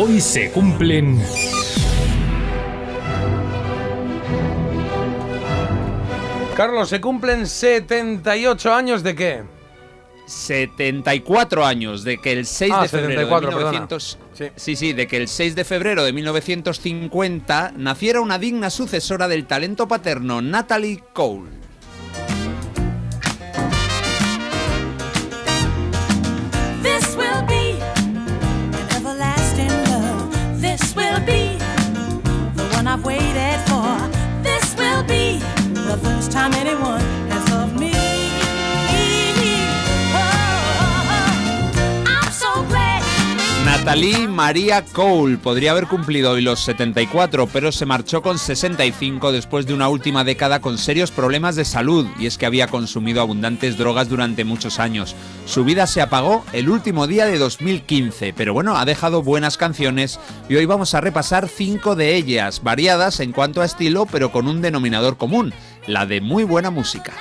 [0.00, 1.18] Hoy se cumplen...
[6.56, 9.42] Carlos, se cumplen 78 años de qué?
[10.26, 14.44] 74 años de que el 6 Ah, de febrero 74, de 1900 Sí.
[14.56, 19.46] sí, sí, de que el 6 de febrero de 1950 naciera una digna sucesora del
[19.46, 21.48] talento paterno Natalie Cole.
[32.98, 34.42] I've waited for.
[34.42, 35.38] This will be
[35.72, 37.07] the first time anyone
[43.88, 49.64] Natalie Maria Cole podría haber cumplido hoy los 74, pero se marchó con 65 después
[49.64, 53.78] de una última década con serios problemas de salud, y es que había consumido abundantes
[53.78, 55.16] drogas durante muchos años.
[55.46, 60.20] Su vida se apagó el último día de 2015, pero bueno, ha dejado buenas canciones
[60.50, 64.48] y hoy vamos a repasar cinco de ellas, variadas en cuanto a estilo, pero con
[64.48, 65.54] un denominador común,
[65.86, 67.14] la de muy buena música.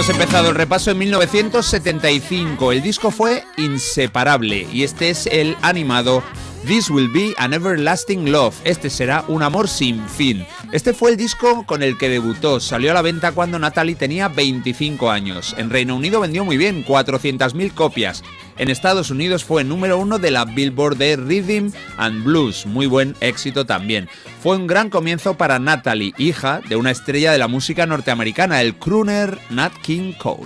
[0.00, 2.72] Hemos empezado el repaso en 1975.
[2.72, 6.22] El disco fue inseparable y este es el animado
[6.66, 8.54] This Will Be an Everlasting Love.
[8.64, 10.46] Este será un amor sin fin.
[10.72, 12.60] Este fue el disco con el que debutó.
[12.60, 15.54] Salió a la venta cuando Natalie tenía 25 años.
[15.58, 18.24] En Reino Unido vendió muy bien, 400.000 copias.
[18.60, 23.16] En Estados Unidos fue número uno de la Billboard de Rhythm and Blues, muy buen
[23.20, 24.06] éxito también.
[24.42, 28.74] Fue un gran comienzo para Natalie, hija de una estrella de la música norteamericana, el
[28.74, 30.44] crooner Nat King Cole.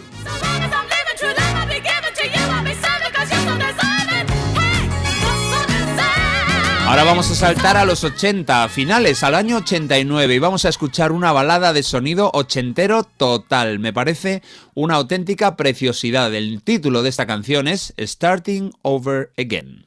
[6.94, 10.68] Ahora vamos a saltar a los 80, a finales, al año 89, y vamos a
[10.68, 13.80] escuchar una balada de sonido ochentero total.
[13.80, 14.42] Me parece
[14.74, 16.32] una auténtica preciosidad.
[16.32, 19.86] El título de esta canción es Starting Over Again.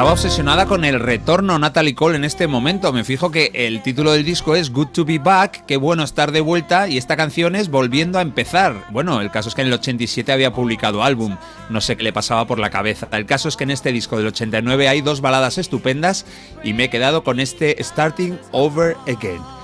[0.00, 2.90] Estaba obsesionada con el retorno Natalie Cole en este momento.
[2.90, 6.32] Me fijo que el título del disco es Good to Be Back, qué bueno estar
[6.32, 8.86] de vuelta, y esta canción es Volviendo a empezar.
[8.92, 11.36] Bueno, el caso es que en el 87 había publicado álbum,
[11.68, 13.08] no sé qué le pasaba por la cabeza.
[13.12, 16.24] El caso es que en este disco del 89 hay dos baladas estupendas
[16.64, 19.59] y me he quedado con este Starting Over Again.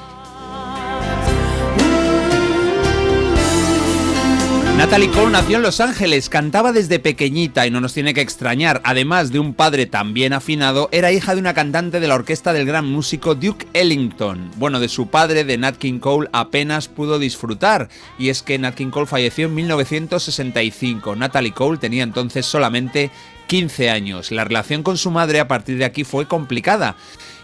[4.76, 8.82] Natalie Cole nació en Los Ángeles, cantaba desde pequeñita y no nos tiene que extrañar.
[8.84, 12.52] Además de un padre tan bien afinado, era hija de una cantante de la orquesta
[12.52, 14.50] del gran músico Duke Ellington.
[14.56, 17.88] Bueno, de su padre, de Nat King Cole, apenas pudo disfrutar.
[18.18, 21.16] Y es que Nat King Cole falleció en 1965.
[21.16, 23.10] Natalie Cole tenía entonces solamente
[23.46, 24.30] 15 años.
[24.30, 26.96] La relación con su madre a partir de aquí fue complicada.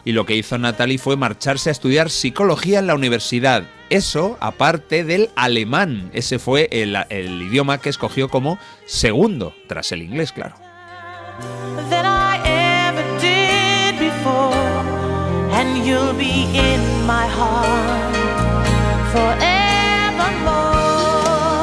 [0.05, 3.65] Y lo que hizo Natalie fue marcharse a estudiar psicología en la universidad.
[3.93, 6.11] Eso aparte del alemán.
[6.15, 6.97] Ese fue el,
[7.43, 10.55] idioma que escogió como segundo, tras el inglés, claro.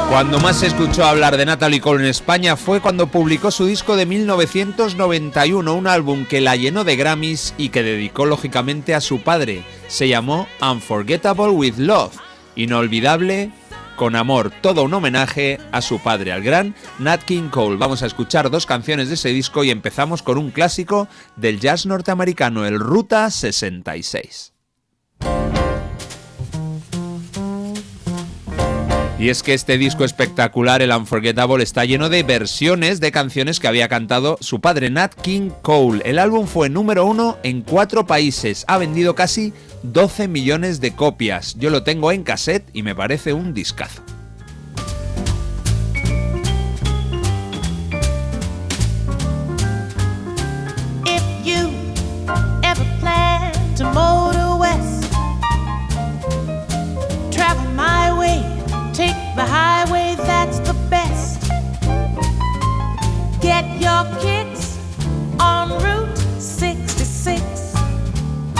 [0.09, 3.95] Cuando más se escuchó hablar de Natalie Cole en España fue cuando publicó su disco
[3.95, 9.21] de 1991, un álbum que la llenó de Grammys y que dedicó lógicamente a su
[9.21, 9.63] padre.
[9.87, 12.15] Se llamó Unforgettable with Love,
[12.55, 13.51] inolvidable
[13.97, 17.77] con amor, todo un homenaje a su padre, al gran Nat King Cole.
[17.77, 21.85] Vamos a escuchar dos canciones de ese disco y empezamos con un clásico del jazz
[21.85, 24.53] norteamericano, el Ruta 66.
[29.19, 33.68] Y es que este disco espectacular, el Unforgettable, está lleno de versiones de canciones que
[33.68, 36.01] había cantado su padre Nat King Cole.
[36.06, 39.51] El álbum fue número uno en cuatro países, ha vendido casi
[39.83, 41.56] 12 millones de copias.
[41.60, 44.01] Yo lo tengo en cassette y me parece un discazo.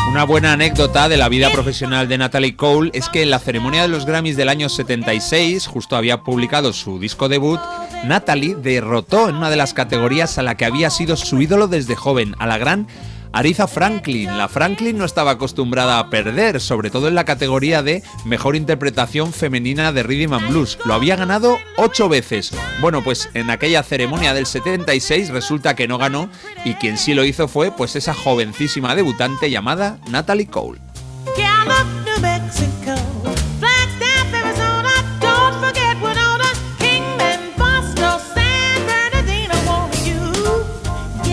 [0.10, 3.84] Una buena anécdota de la vida profesional de Natalie Cole es que en la ceremonia
[3.84, 7.60] de los Grammys del año 76, justo había publicado su disco debut,
[8.06, 11.96] Natalie derrotó en una de las categorías a la que había sido su ídolo desde
[11.96, 12.88] joven, a la gran
[13.34, 14.38] Aretha Franklin.
[14.38, 19.34] La Franklin no estaba acostumbrada a perder, sobre todo en la categoría de mejor interpretación
[19.34, 20.80] femenina de Rhythm and Blues.
[20.86, 22.52] Lo había ganado ocho veces.
[22.82, 26.30] Bueno, pues en aquella ceremonia del 76 resulta que no ganó
[26.66, 30.80] y quien sí lo hizo fue pues esa jovencísima debutante llamada Natalie Cole.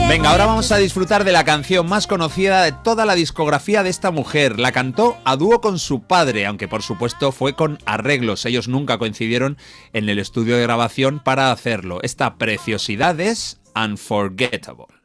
[0.09, 3.91] Venga, ahora vamos a disfrutar de la canción más conocida de toda la discografía de
[3.91, 4.61] esta mujer.
[4.61, 8.47] La cantó a dúo con su padre, aunque por supuesto fue con arreglos.
[8.47, 9.59] Ellos nunca coincidieron
[9.93, 11.99] en el estudio de grabación para hacerlo.
[12.03, 14.96] Esta preciosidad es Unforgettable.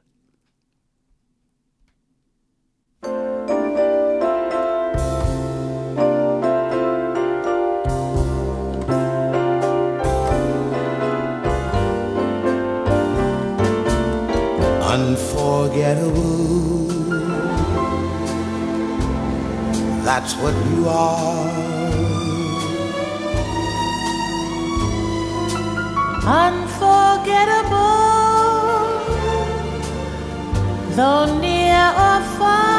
[20.05, 21.51] That's what you are.
[26.23, 27.75] Unforgettable,
[30.95, 32.71] though near or far.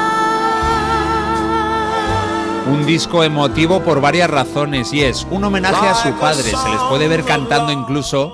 [2.73, 6.45] Un disco emotivo por varias razones y es un homenaje a su padre.
[6.45, 8.33] Se les puede ver cantando incluso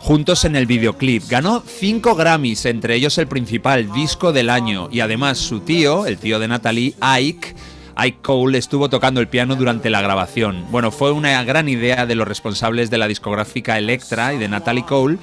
[0.00, 1.28] juntos en el videoclip.
[1.28, 4.88] Ganó cinco Grammys, entre ellos el principal, disco del año.
[4.90, 7.54] Y además su tío, el tío de Natalie, Ike,
[7.94, 10.64] Ike Cole, estuvo tocando el piano durante la grabación.
[10.70, 14.86] Bueno, fue una gran idea de los responsables de la discográfica Electra y de Natalie
[14.86, 15.18] Cole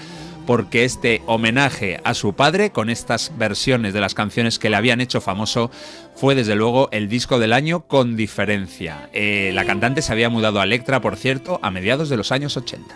[0.45, 5.01] porque este homenaje a su padre con estas versiones de las canciones que le habían
[5.01, 5.69] hecho famoso
[6.15, 9.09] fue desde luego el disco del año con diferencia.
[9.11, 12.55] Eh, la cantante se había mudado a Electra, por cierto, a mediados de los años
[12.55, 12.95] 80.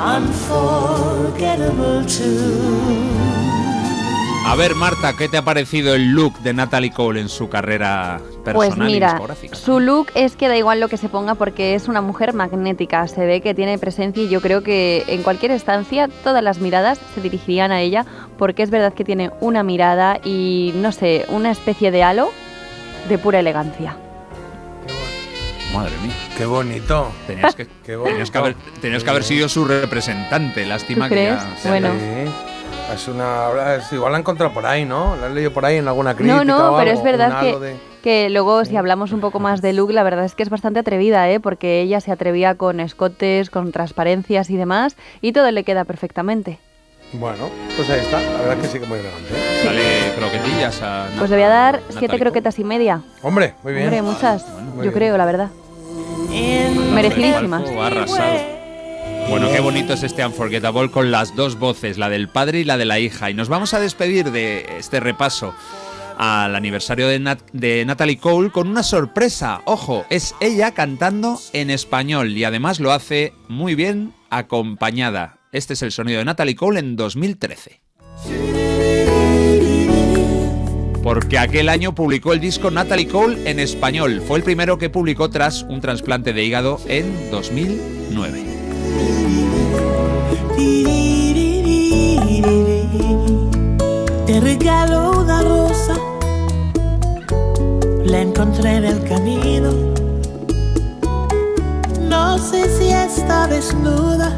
[0.00, 3.10] unforgettable too.
[4.46, 8.20] A ver, Marta, ¿qué te ha parecido el look de Natalie Cole en su carrera
[8.42, 9.54] personal Pues y mira, discográfica?
[9.54, 13.06] su look es que da igual lo que se ponga porque es una mujer magnética,
[13.06, 16.98] se ve que tiene presencia y yo creo que en cualquier estancia todas las miradas
[17.14, 18.06] se dirigirían a ella
[18.38, 22.30] porque es verdad que tiene una mirada y no sé, una especie de halo
[23.08, 23.94] de pura elegancia.
[25.74, 26.12] Madre mía.
[26.36, 27.10] Qué bonito.
[27.26, 28.10] Tenías que, Qué bonito.
[28.12, 30.66] tenías que haber, tenías que haber sido su representante.
[30.66, 31.64] Lástima ¿Tú que ya crees?
[31.68, 31.90] Bueno.
[31.98, 32.32] Sí.
[32.94, 35.14] Es una, es- igual la he encontrado por ahí, ¿no?
[35.16, 36.36] La he leído por ahí en alguna crítica.
[36.36, 39.38] No, no, o pero algo, es verdad que, de- que luego si hablamos un poco
[39.38, 41.38] más de look, la verdad es que es bastante atrevida, ¿eh?
[41.38, 46.58] porque ella se atrevía con escotes, con transparencias y demás y todo le queda perfectamente.
[47.12, 48.20] Bueno, pues ahí está.
[48.20, 49.34] La verdad es que sí que muy elegante.
[49.34, 49.49] ¿eh?
[50.20, 51.08] Croquetillas a.
[51.18, 53.00] Pues le voy a dar siete croquetas y media.
[53.22, 53.84] Hombre, muy bien.
[53.86, 54.92] Hombre, muchas, Muy yo bien.
[54.92, 55.48] creo, la verdad.
[56.92, 57.62] Merecidísimas.
[57.70, 58.60] Ha arrasado.
[59.28, 62.76] Bueno, qué bonito es este Unforgettable con las dos voces, la del padre y la
[62.76, 63.30] de la hija.
[63.30, 65.54] Y nos vamos a despedir de este repaso
[66.18, 69.62] al aniversario de, Nat- de Natalie Cole con una sorpresa.
[69.64, 75.38] Ojo, es ella cantando en español y además lo hace muy bien acompañada.
[75.52, 77.80] Este es el sonido de Natalie Cole en 2013.
[81.02, 84.22] Porque aquel año publicó el disco Natalie Cole en español.
[84.26, 88.44] Fue el primero que publicó tras un trasplante de hígado en 2009.
[94.26, 95.96] Te regalo una rosa,
[98.04, 99.72] la encontré en el camino.
[102.08, 104.32] No sé si está desnuda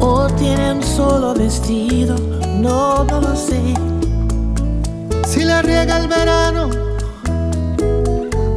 [0.00, 2.16] o tiene un solo vestido,
[2.58, 3.89] no, no lo sé.
[5.30, 6.70] Si la riega el verano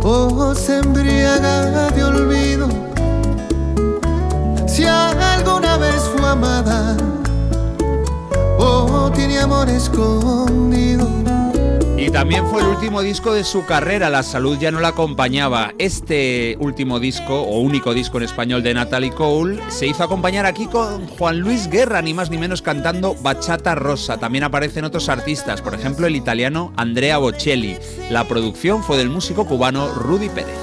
[0.03, 2.68] o se embriaga de olvido.
[4.65, 6.98] Si alguna vez fue amada
[8.58, 11.12] o tiene amor escondido.
[12.03, 15.74] Y también fue el último disco de su carrera, la salud ya no la acompañaba.
[15.77, 20.65] Este último disco, o único disco en español de Natalie Cole, se hizo acompañar aquí
[20.65, 24.17] con Juan Luis Guerra, ni más ni menos cantando Bachata Rosa.
[24.17, 27.77] También aparecen otros artistas, por ejemplo el italiano Andrea Bocelli.
[28.10, 30.60] La producción fue del músico cubano Rudy Pérez.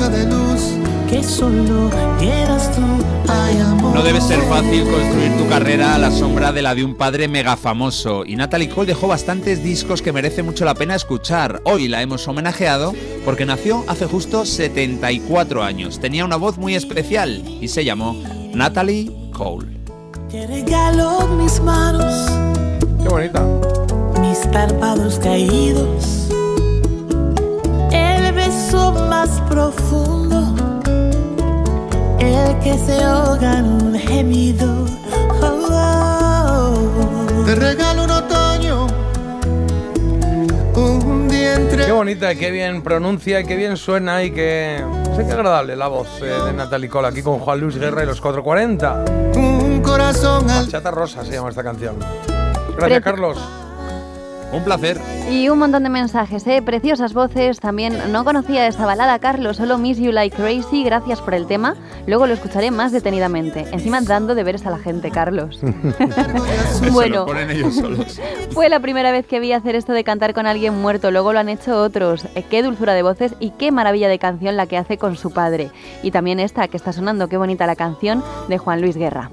[0.00, 0.62] Espacio de luz
[1.08, 2.82] que solo quieras tú.
[3.28, 3.94] Ay, amor.
[3.94, 7.26] No debe ser fácil construir tu carrera a la sombra de la de un padre
[7.28, 11.60] mega famoso y Natalie Cole dejó bastantes discos que merece mucho la pena escuchar.
[11.64, 15.98] Hoy la hemos homenajeado porque nació hace justo 74 años.
[15.98, 18.16] Tenía una voz muy especial y se llamó
[18.54, 19.80] Natalie Cole.
[20.30, 22.30] Te regalo mis manos,
[23.02, 23.44] Qué bonita.
[24.20, 26.28] mis párpados caídos.
[29.20, 30.54] El beso más profundo,
[32.18, 34.86] el que se ahoga en un gemido.
[35.42, 37.44] Oh, oh.
[37.44, 38.86] Te regalo un otoño.
[40.74, 41.84] Un día entre.
[41.84, 44.82] Qué bonita, qué bien pronuncia y qué bien suena y qué...
[45.16, 48.06] Sé qué agradable la voz eh, de Natalie Cole aquí con Juan Luis Guerra y
[48.06, 49.04] los 440.
[49.36, 50.68] Un corazón al.
[50.68, 51.96] Chata Rosa se llama esta canción.
[51.98, 53.38] Gracias, Pre- Carlos.
[54.52, 55.00] Un placer.
[55.30, 56.60] Y un montón de mensajes, ¿eh?
[56.60, 57.60] Preciosas voces.
[57.60, 59.58] También no conocía esta balada, Carlos.
[59.58, 60.82] Solo Miss You Like Crazy.
[60.82, 61.76] Gracias por el tema.
[62.06, 63.66] Luego lo escucharé más detenidamente.
[63.70, 65.60] Encima dando deberes a la gente, Carlos.
[66.92, 68.20] Bueno, ponen ellos solos.
[68.50, 71.10] fue la primera vez que vi hacer esto de cantar con alguien muerto.
[71.10, 72.24] Luego lo han hecho otros.
[72.34, 75.30] Eh, qué dulzura de voces y qué maravilla de canción la que hace con su
[75.30, 75.70] padre.
[76.02, 77.28] Y también esta que está sonando.
[77.28, 79.28] Qué bonita la canción de Juan Luis Guerra.